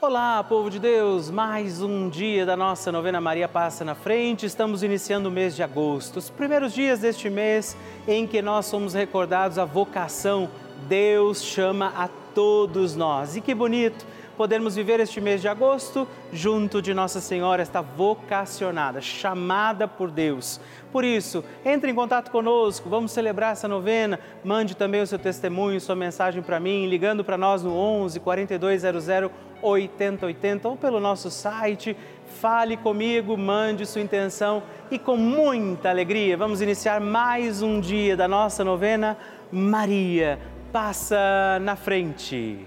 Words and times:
Olá, 0.00 0.44
povo 0.44 0.70
de 0.70 0.78
Deus! 0.78 1.28
Mais 1.28 1.82
um 1.82 2.08
dia 2.08 2.46
da 2.46 2.56
nossa 2.56 2.92
novena 2.92 3.20
Maria 3.20 3.48
Passa 3.48 3.84
na 3.84 3.96
Frente. 3.96 4.46
Estamos 4.46 4.84
iniciando 4.84 5.28
o 5.28 5.32
mês 5.32 5.56
de 5.56 5.62
agosto, 5.64 6.18
os 6.18 6.30
primeiros 6.30 6.72
dias 6.72 7.00
deste 7.00 7.28
mês 7.28 7.76
em 8.06 8.24
que 8.24 8.40
nós 8.40 8.66
somos 8.66 8.94
recordados 8.94 9.58
a 9.58 9.64
vocação. 9.64 10.48
Deus 10.86 11.42
chama 11.42 11.92
a 11.96 12.08
todos 12.32 12.94
nós. 12.94 13.34
E 13.34 13.40
que 13.40 13.52
bonito! 13.52 14.06
podermos 14.38 14.76
viver 14.76 15.00
este 15.00 15.20
mês 15.20 15.40
de 15.40 15.48
agosto 15.48 16.06
junto 16.32 16.80
de 16.80 16.94
Nossa 16.94 17.20
Senhora, 17.20 17.60
esta 17.60 17.82
vocacionada, 17.82 19.00
chamada 19.00 19.88
por 19.88 20.12
Deus. 20.12 20.60
Por 20.92 21.02
isso, 21.02 21.44
entre 21.64 21.90
em 21.90 21.94
contato 21.94 22.30
conosco, 22.30 22.88
vamos 22.88 23.10
celebrar 23.10 23.52
essa 23.52 23.66
novena. 23.66 24.20
Mande 24.44 24.76
também 24.76 25.02
o 25.02 25.06
seu 25.08 25.18
testemunho, 25.18 25.80
sua 25.80 25.96
mensagem 25.96 26.40
para 26.40 26.60
mim, 26.60 26.86
ligando 26.86 27.24
para 27.24 27.36
nós 27.36 27.64
no 27.64 27.74
11 27.74 28.20
4200 28.20 29.08
8080 29.62 30.68
ou 30.68 30.76
pelo 30.76 31.00
nosso 31.00 31.30
site. 31.30 31.96
Fale 32.40 32.76
comigo, 32.76 33.36
mande 33.36 33.86
sua 33.86 34.02
intenção 34.02 34.62
e 34.90 34.98
com 34.98 35.16
muita 35.16 35.90
alegria 35.90 36.36
vamos 36.36 36.60
iniciar 36.60 37.00
mais 37.00 37.62
um 37.62 37.80
dia 37.80 38.16
da 38.16 38.28
nossa 38.28 38.64
novena. 38.64 39.16
Maria 39.50 40.38
passa 40.72 41.58
na 41.60 41.74
frente. 41.74 42.66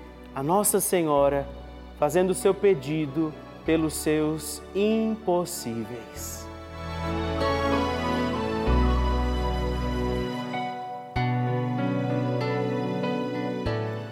a 0.35 0.41
Nossa 0.41 0.79
Senhora 0.79 1.47
fazendo 1.99 2.31
o 2.31 2.35
seu 2.35 2.53
pedido 2.53 3.33
pelos 3.65 3.93
seus 3.93 4.61
impossíveis. 4.73 6.47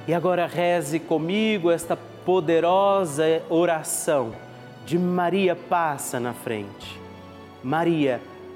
E 0.08 0.14
agora 0.14 0.48
reze 0.48 1.00
comigo 1.00 1.70
esta 1.70 1.96
poderosa 1.96 3.44
oração 3.50 4.34
de 4.86 4.98
Maria 4.98 5.56
passa 5.56 6.20
na 6.20 6.34
frente. 6.34 7.00
Maria 7.64 8.20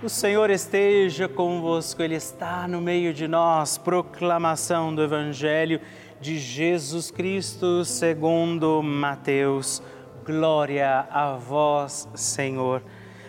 O 0.00 0.08
Senhor 0.08 0.48
esteja 0.48 1.26
convosco, 1.26 2.00
Ele 2.00 2.14
está 2.14 2.68
no 2.68 2.80
meio 2.80 3.12
de 3.12 3.26
nós. 3.26 3.76
Proclamação 3.76 4.94
do 4.94 5.02
Evangelho 5.02 5.80
de 6.20 6.38
Jesus 6.38 7.10
Cristo 7.10 7.84
segundo 7.84 8.80
Mateus. 8.80 9.82
Glória 10.24 11.04
a 11.10 11.32
vós, 11.32 12.08
Senhor. 12.14 12.80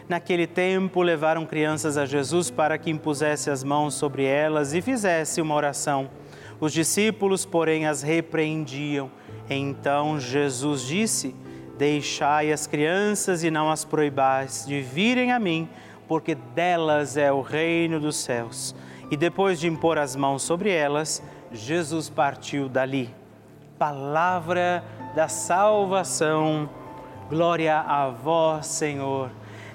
Naquele 0.08 0.46
tempo 0.46 1.02
levaram 1.02 1.44
crianças 1.44 1.98
a 1.98 2.06
Jesus 2.06 2.52
para 2.52 2.78
que 2.78 2.92
impusesse 2.92 3.50
as 3.50 3.64
mãos 3.64 3.96
sobre 3.96 4.24
elas 4.26 4.72
e 4.72 4.80
fizesse 4.80 5.42
uma 5.42 5.56
oração. 5.56 6.08
Os 6.60 6.72
discípulos, 6.72 7.48
porém, 7.48 7.88
as 7.88 8.04
repreendiam. 8.04 9.10
Então 9.50 10.20
Jesus 10.20 10.84
disse: 10.84 11.36
Deixai 11.80 12.52
as 12.52 12.68
crianças 12.68 13.44
e 13.44 13.50
não 13.50 13.72
as 13.72 13.84
proibais 13.84 14.66
de 14.68 14.82
virem 14.82 15.32
a 15.32 15.40
mim 15.40 15.68
porque 16.10 16.34
delas 16.34 17.16
é 17.16 17.32
o 17.32 17.42
reino 17.42 18.00
dos 18.00 18.16
céus. 18.16 18.76
E 19.12 19.16
depois 19.16 19.60
de 19.60 19.68
impor 19.68 20.00
as 20.00 20.16
mãos 20.16 20.42
sobre 20.42 20.72
elas, 20.72 21.22
Jesus 21.52 22.10
partiu 22.10 22.68
dali. 22.68 23.14
Palavra 23.78 24.84
da 25.16 25.28
salvação, 25.28 26.68
glória 27.30 27.80
a 27.80 28.10
vós, 28.10 28.66
Senhor. 28.66 29.30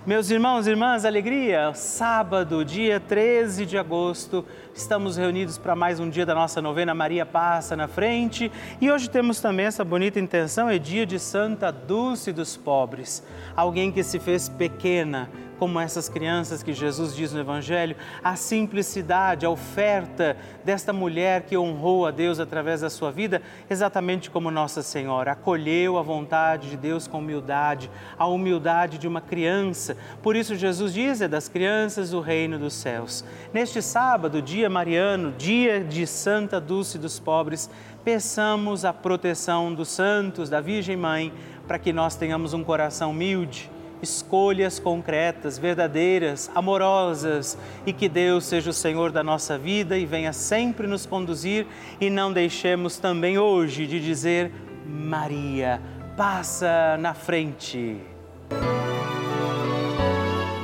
Meus 0.04 0.28
irmãos 0.28 0.66
e 0.66 0.70
irmãs, 0.70 1.04
alegria, 1.06 1.72
sábado, 1.72 2.62
dia 2.62 3.00
13 3.00 3.64
de 3.64 3.78
agosto, 3.78 4.44
estamos 4.74 5.16
reunidos 5.16 5.56
para 5.56 5.74
mais 5.74 5.98
um 5.98 6.10
dia 6.10 6.26
da 6.26 6.34
nossa 6.34 6.60
novena 6.60 6.92
Maria 6.92 7.24
Passa 7.24 7.74
na 7.74 7.88
Frente 7.88 8.52
e 8.82 8.90
hoje 8.90 9.08
temos 9.08 9.40
também 9.40 9.64
essa 9.64 9.82
bonita 9.82 10.20
intenção, 10.20 10.68
é 10.68 10.78
dia 10.78 11.06
de 11.06 11.18
Santa 11.18 11.72
Dulce 11.72 12.32
dos 12.32 12.54
Pobres, 12.54 13.22
alguém 13.56 13.90
que 13.90 14.02
se 14.02 14.18
fez 14.18 14.46
pequena 14.46 15.30
como 15.58 15.80
essas 15.80 16.08
crianças 16.08 16.62
que 16.62 16.72
Jesus 16.72 17.14
diz 17.14 17.32
no 17.32 17.40
Evangelho, 17.40 17.96
a 18.22 18.36
simplicidade, 18.36 19.46
a 19.46 19.50
oferta 19.50 20.36
desta 20.64 20.92
mulher 20.92 21.42
que 21.42 21.56
honrou 21.56 22.06
a 22.06 22.10
Deus 22.10 22.40
através 22.40 22.80
da 22.80 22.90
sua 22.90 23.10
vida, 23.10 23.42
exatamente 23.68 24.30
como 24.30 24.50
Nossa 24.50 24.82
Senhora, 24.82 25.32
acolheu 25.32 25.98
a 25.98 26.02
vontade 26.02 26.70
de 26.70 26.76
Deus 26.76 27.06
com 27.06 27.18
humildade, 27.18 27.90
a 28.18 28.26
humildade 28.26 28.98
de 28.98 29.08
uma 29.08 29.20
criança. 29.20 29.96
Por 30.22 30.36
isso, 30.36 30.56
Jesus 30.56 30.92
diz: 30.92 31.20
é 31.20 31.28
das 31.28 31.48
crianças 31.48 32.12
o 32.12 32.20
reino 32.20 32.58
dos 32.58 32.74
céus. 32.74 33.24
Neste 33.52 33.80
sábado, 33.82 34.42
dia 34.42 34.68
mariano, 34.68 35.32
dia 35.32 35.82
de 35.82 36.06
Santa 36.06 36.60
Dulce 36.60 36.98
dos 36.98 37.18
Pobres, 37.18 37.70
peçamos 38.04 38.84
a 38.84 38.92
proteção 38.92 39.72
dos 39.72 39.88
santos, 39.88 40.50
da 40.50 40.60
Virgem 40.60 40.96
Mãe, 40.96 41.32
para 41.66 41.78
que 41.78 41.92
nós 41.92 42.16
tenhamos 42.16 42.52
um 42.52 42.62
coração 42.62 43.10
humilde 43.10 43.70
escolhas 44.02 44.78
concretas, 44.78 45.58
verdadeiras, 45.58 46.50
amorosas 46.54 47.56
e 47.86 47.92
que 47.92 48.08
Deus 48.08 48.44
seja 48.44 48.70
o 48.70 48.74
Senhor 48.74 49.10
da 49.12 49.22
nossa 49.22 49.56
vida 49.58 49.96
e 49.96 50.06
venha 50.06 50.32
sempre 50.32 50.86
nos 50.86 51.06
conduzir 51.06 51.66
e 52.00 52.10
não 52.10 52.32
deixemos 52.32 52.98
também 52.98 53.38
hoje 53.38 53.86
de 53.86 54.00
dizer 54.00 54.52
Maria, 54.86 55.80
passa 56.16 56.96
na 56.98 57.14
frente. 57.14 57.98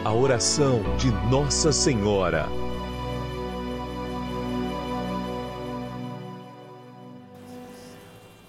A 0.05 0.13
oração 0.13 0.83
de 0.97 1.11
Nossa 1.31 1.73
Senhora. 1.73 2.70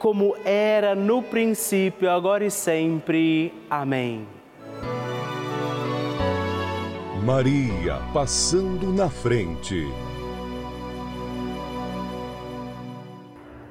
como 0.00 0.34
era 0.46 0.94
no 0.94 1.22
princípio, 1.22 2.10
agora 2.10 2.42
e 2.42 2.50
sempre. 2.50 3.52
Amém. 3.68 4.26
Maria 7.22 7.98
passando 8.10 8.94
na 8.94 9.10
frente. 9.10 9.86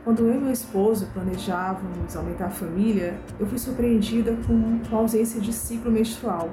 Quando 0.03 0.27
eu 0.27 0.35
e 0.35 0.37
meu 0.37 0.51
esposo 0.51 1.07
planejávamos 1.13 2.15
aumentar 2.15 2.45
a 2.45 2.51
família, 2.51 3.19
eu 3.39 3.47
fui 3.47 3.57
surpreendida 3.57 4.37
com 4.45 4.95
a 4.95 4.99
ausência 4.99 5.41
de 5.41 5.51
ciclo 5.51 5.91
menstrual. 5.91 6.51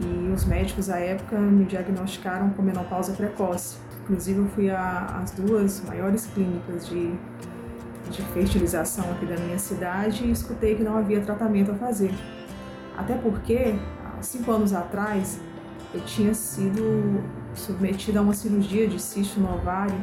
E 0.00 0.32
os 0.32 0.44
médicos 0.44 0.90
à 0.90 0.98
época 0.98 1.38
me 1.38 1.64
diagnosticaram 1.64 2.50
com 2.50 2.62
menopausa 2.62 3.12
precoce. 3.12 3.76
Inclusive, 4.02 4.40
eu 4.40 4.48
fui 4.48 4.68
às 4.68 5.30
duas 5.30 5.80
maiores 5.84 6.26
clínicas 6.26 6.88
de, 6.88 7.14
de 8.10 8.22
fertilização 8.22 9.10
aqui 9.12 9.26
da 9.26 9.36
minha 9.36 9.58
cidade 9.58 10.24
e 10.24 10.30
escutei 10.30 10.74
que 10.74 10.82
não 10.82 10.96
havia 10.96 11.20
tratamento 11.20 11.70
a 11.70 11.74
fazer. 11.74 12.12
Até 12.96 13.14
porque, 13.16 13.74
há 14.04 14.22
cinco 14.22 14.52
anos 14.52 14.72
atrás, 14.72 15.40
eu 15.92 16.00
tinha 16.02 16.34
sido 16.34 17.22
submetida 17.54 18.18
a 18.18 18.22
uma 18.22 18.34
cirurgia 18.34 18.86
de 18.86 19.00
cisto 19.00 19.40
no 19.40 19.54
ovário 19.54 19.96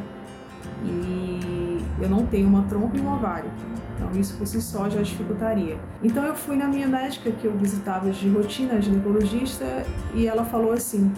e 0.83 1.83
eu 2.01 2.09
não 2.09 2.25
tenho 2.25 2.47
uma 2.47 2.63
trompa 2.63 2.97
e 2.97 3.01
um 3.01 3.13
ovário. 3.13 3.49
Então 3.95 4.19
isso 4.19 4.35
por 4.37 4.47
si 4.47 4.61
só 4.61 4.89
já 4.89 5.01
dificultaria. 5.01 5.77
Então 6.01 6.25
eu 6.25 6.35
fui 6.35 6.55
na 6.55 6.67
minha 6.67 6.87
médica 6.87 7.31
que 7.31 7.45
eu 7.45 7.55
visitava 7.57 8.09
de 8.09 8.29
rotina, 8.29 8.81
ginecologista, 8.81 9.85
e 10.13 10.27
ela 10.27 10.43
falou 10.43 10.71
assim: 10.71 11.11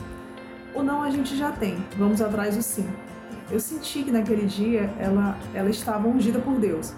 "O 0.76 0.84
não 0.84 1.02
a 1.02 1.10
gente 1.10 1.38
já 1.38 1.52
tem, 1.52 1.78
vamos 1.98 2.22
atrás 2.22 2.58
do 2.58 2.62
sim". 2.62 2.88
Eu 3.52 3.60
senti 3.60 4.04
que 4.04 4.12
naquele 4.12 4.46
dia 4.46 4.94
ela 5.00 5.38
ela 5.54 5.70
estava 5.70 6.08
ungida 6.08 6.40
por 6.40 6.60
Deus. 6.60 6.94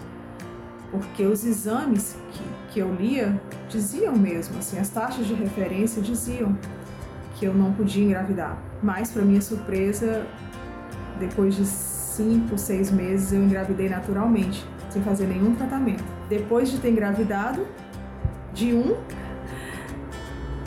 Porque 0.91 1.25
os 1.25 1.43
exames 1.43 2.15
que, 2.31 2.73
que 2.73 2.79
eu 2.79 2.93
lia 2.93 3.39
diziam 3.67 4.15
mesmo, 4.15 4.57
assim, 4.59 4.79
as 4.79 4.89
taxas 4.89 5.25
de 5.25 5.33
referência 5.33 6.01
diziam 6.01 6.57
que 7.35 7.45
eu 7.45 7.53
não 7.53 7.73
podia 7.73 8.03
engravidar. 8.03 8.57
Mas, 8.81 9.11
para 9.11 9.23
minha 9.23 9.41
surpresa, 9.41 10.25
depois 11.19 11.55
de 11.55 11.65
cinco, 11.65 12.57
seis 12.57 12.91
meses, 12.91 13.33
eu 13.33 13.43
engravidei 13.43 13.89
naturalmente, 13.89 14.65
sem 14.89 15.01
fazer 15.01 15.27
nenhum 15.27 15.53
tratamento. 15.55 16.03
Depois 16.29 16.71
de 16.71 16.79
ter 16.79 16.91
engravidado, 16.91 17.65
de 18.53 18.73
um, 18.73 18.95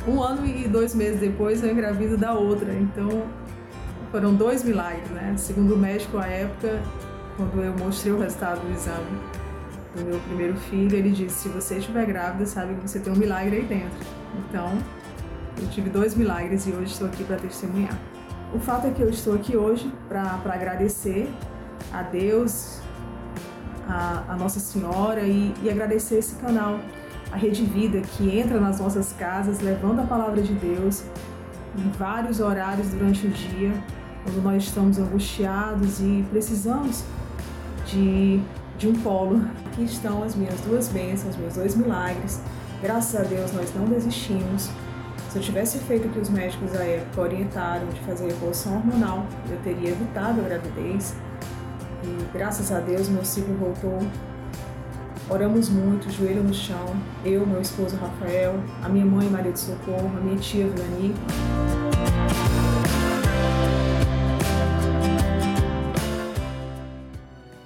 um 0.06 0.22
ano 0.22 0.46
e 0.46 0.68
dois 0.68 0.94
meses 0.94 1.20
depois, 1.20 1.62
eu 1.62 1.70
engravido 1.70 2.16
da 2.18 2.34
outra. 2.34 2.74
Então, 2.74 3.24
foram 4.10 4.34
dois 4.34 4.64
milagres, 4.64 5.08
né? 5.10 5.34
Segundo 5.36 5.74
o 5.74 5.78
médico 5.78 6.18
à 6.18 6.26
época, 6.26 6.80
quando 7.36 7.62
eu 7.62 7.76
mostrei 7.76 8.12
o 8.12 8.18
resultado 8.18 8.60
do 8.60 8.72
exame 8.72 9.20
do 9.94 10.04
meu 10.04 10.18
primeiro 10.20 10.56
filho, 10.56 10.96
ele 10.96 11.10
disse: 11.10 11.42
se 11.42 11.48
você 11.48 11.78
estiver 11.78 12.06
grávida, 12.06 12.46
sabe 12.46 12.74
que 12.74 12.88
você 12.88 12.98
tem 13.00 13.12
um 13.12 13.16
milagre 13.16 13.56
aí 13.56 13.64
dentro. 13.64 14.06
Então, 14.38 14.78
eu 15.60 15.68
tive 15.68 15.90
dois 15.90 16.14
milagres 16.14 16.66
e 16.66 16.70
hoje 16.70 16.92
estou 16.92 17.06
aqui 17.06 17.24
para 17.24 17.36
testemunhar. 17.36 17.96
O 18.54 18.58
fato 18.58 18.86
é 18.86 18.90
que 18.90 19.02
eu 19.02 19.10
estou 19.10 19.34
aqui 19.34 19.56
hoje 19.56 19.92
para 20.08 20.40
agradecer 20.46 21.30
a 21.92 22.02
Deus, 22.02 22.80
a, 23.86 24.24
a 24.28 24.36
Nossa 24.36 24.58
Senhora 24.58 25.20
e, 25.20 25.52
e 25.62 25.70
agradecer 25.70 26.16
esse 26.16 26.36
canal, 26.36 26.78
a 27.30 27.36
Rede 27.36 27.62
Vida, 27.64 28.00
que 28.00 28.38
entra 28.38 28.58
nas 28.58 28.80
nossas 28.80 29.12
casas 29.12 29.60
levando 29.60 30.00
a 30.00 30.04
palavra 30.04 30.40
de 30.40 30.54
Deus 30.54 31.04
em 31.76 31.90
vários 31.90 32.40
horários 32.40 32.88
durante 32.88 33.26
o 33.26 33.30
dia, 33.30 33.72
quando 34.28 34.42
nós 34.42 34.64
estamos 34.64 34.98
angustiados 34.98 36.00
e 36.00 36.24
precisamos 36.30 37.02
de, 37.86 38.40
de 38.76 38.88
um 38.88 38.92
polo. 39.00 39.42
Aqui 39.66 39.84
estão 39.84 40.22
as 40.22 40.34
minhas 40.34 40.60
duas 40.60 40.88
bênçãos, 40.88 41.36
meus 41.36 41.54
dois 41.54 41.74
milagres. 41.74 42.40
Graças 42.82 43.18
a 43.18 43.24
Deus 43.24 43.52
nós 43.52 43.74
não 43.74 43.86
desistimos. 43.86 44.68
Se 45.30 45.38
eu 45.38 45.42
tivesse 45.42 45.78
feito 45.78 46.08
o 46.08 46.10
que 46.10 46.18
os 46.18 46.28
médicos 46.28 46.72
da 46.72 46.82
época 46.84 47.22
orientaram 47.22 47.86
de 47.88 48.00
fazer 48.00 48.28
reposição 48.28 48.76
hormonal, 48.76 49.26
eu 49.50 49.58
teria 49.58 49.90
evitado 49.90 50.40
a 50.40 50.44
gravidez. 50.44 51.14
E 52.04 52.36
graças 52.36 52.70
a 52.70 52.80
Deus 52.80 53.08
meu 53.08 53.24
ciclo 53.24 53.54
voltou. 53.54 53.98
Oramos 55.30 55.68
muito, 55.68 56.10
joelho 56.10 56.42
no 56.42 56.54
chão, 56.54 56.96
eu, 57.22 57.46
meu 57.46 57.60
esposo 57.60 57.96
Rafael, 57.96 58.54
a 58.82 58.88
minha 58.88 59.04
mãe 59.04 59.28
Maria 59.28 59.52
de 59.52 59.60
Socorro, 59.60 60.10
a 60.16 60.20
minha 60.20 60.38
tia 60.38 60.66
Vilani. 60.66 61.14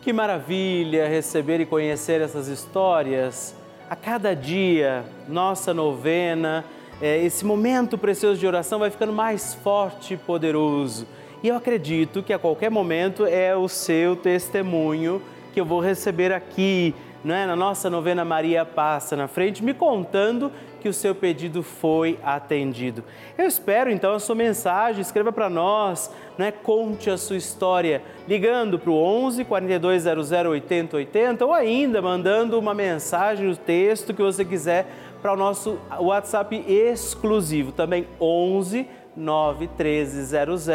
Que 0.03 0.13
maravilha 0.13 1.07
receber 1.07 1.61
e 1.61 1.65
conhecer 1.65 2.21
essas 2.21 2.49
histórias. 2.49 3.55
A 3.89 3.95
cada 3.95 4.35
dia, 4.35 5.05
nossa 5.29 5.73
novena, 5.73 6.65
é, 7.01 7.25
esse 7.25 7.47
momento 7.47 7.97
precioso 7.97 8.41
de 8.41 8.45
oração 8.45 8.81
vai 8.81 8.91
ficando 8.91 9.13
mais 9.13 9.55
forte 9.55 10.15
e 10.15 10.17
poderoso. 10.17 11.07
E 11.41 11.47
eu 11.47 11.55
acredito 11.55 12.21
que 12.21 12.33
a 12.33 12.39
qualquer 12.39 12.69
momento 12.69 13.25
é 13.25 13.55
o 13.55 13.69
seu 13.69 14.17
testemunho 14.17 15.23
que 15.55 15.61
eu 15.61 15.65
vou 15.65 15.79
receber 15.79 16.33
aqui, 16.33 16.97
é? 17.25 17.47
na 17.47 17.55
nossa 17.55 17.89
novena 17.89 18.25
Maria 18.25 18.65
Passa 18.65 19.15
na 19.15 19.29
frente, 19.29 19.63
me 19.63 19.73
contando 19.73 20.51
que 20.83 20.89
o 20.89 20.93
seu 20.93 21.15
pedido 21.15 21.63
foi 21.63 22.19
atendido. 22.25 23.05
Eu 23.39 23.47
espero 23.47 23.89
então 23.89 24.15
a 24.15 24.19
sua 24.19 24.35
mensagem, 24.35 25.01
escreva 25.01 25.33
para 25.33 25.49
nós, 25.49 26.11
né? 26.37 26.51
conte 26.51 27.09
a 27.09 27.17
sua 27.17 27.37
história, 27.37 28.03
ligando 28.27 28.81
para 28.81 28.91
o 28.91 28.97
11 28.97 29.45
4200 29.45 30.33
80 30.33 30.97
80 30.97 31.47
ou 31.47 31.55
ainda 31.55 32.03
mandando 32.03 32.59
uma 32.59 32.75
mensagem, 32.75 33.49
o 33.49 33.57
texto 33.57 34.13
que 34.13 34.21
você 34.21 34.45
quiser 34.45 34.89
para 35.23 35.33
o 35.33 35.37
nosso 35.37 35.79
WhatsApp 36.01 36.65
exclusivo, 36.67 37.71
também 37.71 38.09
11 38.21 38.85
91300 39.17 40.67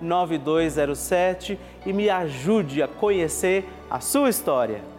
9207 0.00 1.56
e 1.84 1.92
me 1.92 2.10
ajude 2.10 2.82
a 2.82 2.88
conhecer 2.88 3.64
a 3.88 4.00
sua 4.00 4.28
história. 4.28 4.95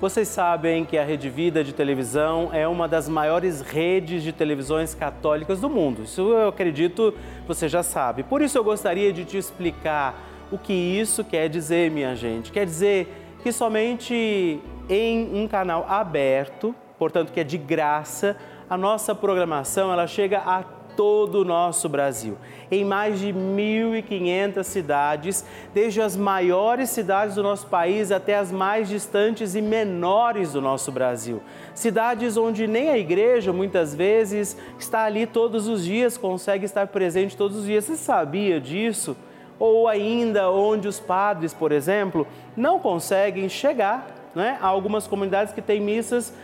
Vocês 0.00 0.26
sabem 0.26 0.84
que 0.84 0.98
a 0.98 1.04
Rede 1.04 1.30
Vida 1.30 1.62
de 1.62 1.72
televisão 1.72 2.50
é 2.52 2.66
uma 2.66 2.88
das 2.88 3.08
maiores 3.08 3.60
redes 3.60 4.24
de 4.24 4.32
televisões 4.32 4.92
católicas 4.92 5.60
do 5.60 5.70
mundo. 5.70 6.02
Isso 6.02 6.32
eu 6.32 6.48
acredito 6.48 7.14
você 7.46 7.68
já 7.68 7.82
sabe. 7.82 8.24
Por 8.24 8.42
isso 8.42 8.58
eu 8.58 8.64
gostaria 8.64 9.12
de 9.12 9.24
te 9.24 9.38
explicar 9.38 10.20
o 10.50 10.58
que 10.58 10.72
isso 10.72 11.22
quer 11.22 11.48
dizer, 11.48 11.92
minha 11.92 12.14
gente. 12.16 12.50
Quer 12.50 12.66
dizer 12.66 13.08
que 13.42 13.52
somente 13.52 14.60
em 14.88 15.30
um 15.32 15.46
canal 15.46 15.86
aberto, 15.88 16.74
portanto 16.98 17.32
que 17.32 17.38
é 17.38 17.44
de 17.44 17.56
graça, 17.56 18.36
a 18.68 18.76
nossa 18.76 19.14
programação 19.14 19.92
ela 19.92 20.08
chega 20.08 20.38
a 20.38 20.64
todo 20.96 21.40
o 21.40 21.44
nosso 21.44 21.88
Brasil, 21.88 22.36
em 22.70 22.84
mais 22.84 23.18
de 23.18 23.32
1.500 23.32 24.62
cidades, 24.62 25.44
desde 25.72 26.00
as 26.00 26.16
maiores 26.16 26.90
cidades 26.90 27.34
do 27.34 27.42
nosso 27.42 27.66
país 27.66 28.10
até 28.10 28.36
as 28.36 28.50
mais 28.50 28.88
distantes 28.88 29.54
e 29.54 29.62
menores 29.62 30.52
do 30.52 30.60
nosso 30.60 30.90
Brasil. 30.92 31.42
Cidades 31.74 32.36
onde 32.36 32.66
nem 32.66 32.88
a 32.90 32.98
igreja 32.98 33.52
muitas 33.52 33.94
vezes 33.94 34.56
está 34.78 35.04
ali 35.04 35.26
todos 35.26 35.68
os 35.68 35.84
dias, 35.84 36.16
consegue 36.16 36.64
estar 36.64 36.86
presente 36.86 37.36
todos 37.36 37.58
os 37.58 37.66
dias. 37.66 37.84
Você 37.84 37.96
sabia 37.96 38.60
disso? 38.60 39.16
Ou 39.58 39.86
ainda 39.88 40.50
onde 40.50 40.88
os 40.88 40.98
padres, 40.98 41.54
por 41.54 41.72
exemplo, 41.72 42.26
não 42.56 42.78
conseguem 42.78 43.48
chegar 43.48 44.06
né, 44.34 44.58
algumas 44.60 45.06
comunidades 45.06 45.54
que 45.54 45.62
têm 45.62 45.80
missas 45.80 46.34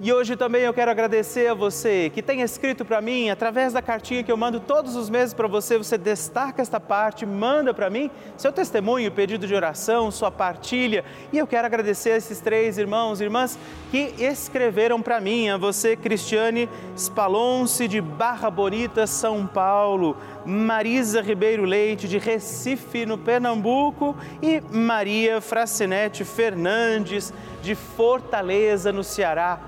E 0.00 0.12
hoje 0.12 0.36
também 0.36 0.62
eu 0.62 0.72
quero 0.72 0.92
agradecer 0.92 1.48
a 1.48 1.54
você 1.54 2.08
que 2.14 2.22
tem 2.22 2.40
escrito 2.40 2.84
para 2.84 3.00
mim, 3.00 3.30
através 3.30 3.72
da 3.72 3.82
cartinha 3.82 4.22
que 4.22 4.30
eu 4.30 4.36
mando 4.36 4.60
todos 4.60 4.94
os 4.94 5.10
meses 5.10 5.34
para 5.34 5.48
você, 5.48 5.76
você 5.76 5.98
destaca 5.98 6.62
esta 6.62 6.78
parte, 6.78 7.26
manda 7.26 7.74
para 7.74 7.90
mim 7.90 8.08
seu 8.36 8.52
testemunho, 8.52 9.10
pedido 9.10 9.44
de 9.44 9.52
oração, 9.52 10.08
sua 10.12 10.30
partilha. 10.30 11.04
E 11.32 11.38
eu 11.38 11.48
quero 11.48 11.66
agradecer 11.66 12.12
a 12.12 12.16
esses 12.16 12.38
três 12.38 12.78
irmãos 12.78 13.20
e 13.20 13.24
irmãs 13.24 13.58
que 13.90 14.14
escreveram 14.20 15.02
para 15.02 15.20
mim, 15.20 15.48
a 15.48 15.56
você, 15.56 15.96
Cristiane 15.96 16.68
Spalonce, 16.96 17.88
de 17.88 18.00
Barra 18.00 18.50
Bonita, 18.50 19.04
São 19.04 19.48
Paulo, 19.48 20.16
Marisa 20.46 21.20
Ribeiro 21.20 21.64
Leite, 21.64 22.06
de 22.06 22.18
Recife, 22.18 23.04
no 23.04 23.18
Pernambuco, 23.18 24.16
e 24.40 24.60
Maria 24.70 25.40
Fracinete 25.40 26.24
Fernandes, 26.24 27.34
de 27.60 27.74
Fortaleza, 27.74 28.92
no 28.92 29.02
Ceará. 29.02 29.67